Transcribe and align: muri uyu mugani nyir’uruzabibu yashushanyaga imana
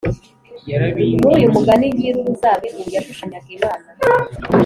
muri 1.21 1.35
uyu 1.37 1.47
mugani 1.55 1.87
nyir’uruzabibu 1.97 2.81
yashushanyaga 2.95 3.49
imana 3.57 3.87